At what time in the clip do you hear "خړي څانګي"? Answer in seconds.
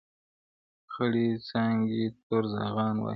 0.93-2.03